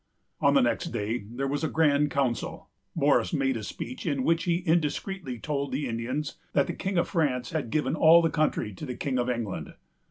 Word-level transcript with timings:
On 0.39 0.55
the 0.55 0.63
next 0.63 0.85
day 0.87 1.25
there 1.29 1.47
was 1.47 1.63
a 1.63 1.67
grand 1.69 2.09
council. 2.09 2.69
Morris 2.95 3.33
made 3.33 3.55
a 3.55 3.63
speech, 3.63 4.03
in 4.07 4.23
which 4.23 4.45
he 4.45 4.63
indiscreetly 4.65 5.37
told 5.37 5.71
the 5.71 5.87
Indians 5.87 6.37
that 6.53 6.65
the 6.65 6.73
King 6.73 6.97
of 6.97 7.07
France 7.07 7.51
had 7.51 7.69
given 7.69 7.93
all 7.95 8.23
the 8.23 8.31
country 8.31 8.73
to 8.73 8.85
the 8.87 8.95
King 8.95 9.19
of 9.19 9.29
England. 9.29 9.75